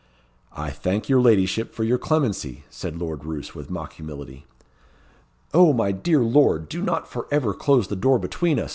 "I 0.57 0.71
thank 0.71 1.09
your 1.09 1.21
ladyship 1.21 1.75
for 1.75 1.83
your 1.83 1.99
clemency," 1.99 2.63
said 2.71 2.97
Lord 2.97 3.23
Roos, 3.23 3.53
with 3.53 3.69
mock 3.69 3.93
humility. 3.93 4.47
"O, 5.53 5.73
my 5.73 5.91
dear 5.91 6.21
lord! 6.23 6.67
do 6.69 6.81
not 6.81 7.07
for 7.07 7.27
ever 7.29 7.53
close 7.53 7.87
the 7.87 7.95
door 7.95 8.17
between 8.17 8.57
us!" 8.57 8.69